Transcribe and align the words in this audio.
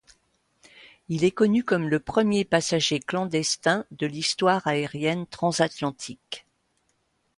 Il 1.09 1.23
est 1.23 1.29
connu 1.29 1.63
comme 1.63 1.87
le 1.87 1.99
premier 1.99 2.43
passager 2.43 2.99
clandestin 2.99 3.85
de 3.91 4.07
l’histoire 4.07 4.65
aérienne 4.65 5.27
transatlantique. 5.27 6.47